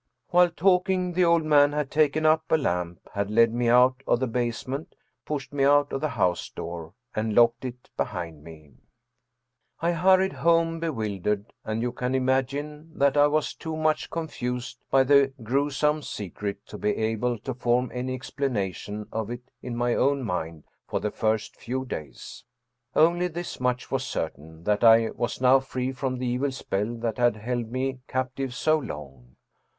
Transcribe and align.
While 0.31 0.49
talking, 0.49 1.13
the 1.13 1.25
old 1.25 1.43
man 1.43 1.73
had 1.73 1.91
taken 1.91 2.25
up 2.25 2.45
a 2.51 2.57
lamp, 2.57 3.07
had 3.13 3.29
led 3.29 3.53
me 3.53 3.69
out 3.69 4.01
of 4.07 4.19
the 4.19 4.25
basement, 4.25 4.95
pushed 5.25 5.53
me 5.53 5.63
out 5.63 5.93
of 5.93 6.01
the 6.01 6.09
house 6.09 6.49
door, 6.49 6.95
and 7.15 7.35
locked 7.35 7.65
it 7.65 7.91
behind 7.97 8.43
me. 8.43 8.73
I 9.79 9.91
hurried 9.91 10.33
home 10.33 10.79
quite 10.79 10.87
bewildered, 10.89 11.53
and 11.63 11.83
you 11.83 11.91
can 11.91 12.15
imagine 12.15 12.97
that 12.97 13.15
I 13.15 13.27
was 13.27 13.53
too 13.53 13.77
much 13.77 14.09
confused 14.09 14.79
by 14.89 15.03
the 15.03 15.33
grewsome 15.43 16.01
secret 16.01 16.65
to 16.69 16.79
be 16.79 16.95
able 16.97 17.37
to 17.37 17.53
form 17.53 17.91
any 17.93 18.15
explanation 18.15 19.07
of 19.11 19.29
it 19.29 19.51
in 19.61 19.77
my 19.77 19.93
own 19.93 20.23
mind 20.23 20.63
for 20.87 20.99
the 20.99 21.11
first 21.11 21.55
few 21.55 21.85
days. 21.85 22.43
Only 22.95 23.27
this 23.27 23.59
much 23.59 23.91
was 23.91 24.03
certain, 24.03 24.63
that 24.63 24.83
I 24.83 25.11
was 25.11 25.39
148 25.39 25.41
Ernest 25.41 25.41
Theodor 25.41 25.43
Amadcus 25.43 25.43
Hoffmann 25.43 25.49
now 25.51 25.59
free 25.59 25.91
from 25.91 26.17
the 26.17 26.27
evil 26.27 26.51
spell 26.51 26.95
that 27.01 27.17
had 27.19 27.35
held 27.35 27.71
me 27.71 27.99
captive 28.07 28.55
so 28.55 28.79
long. 28.79 29.35